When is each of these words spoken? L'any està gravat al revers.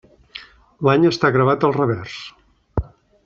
L'any 0.87 1.05
està 1.09 1.31
gravat 1.37 1.67
al 1.69 1.75
revers. 1.77 2.17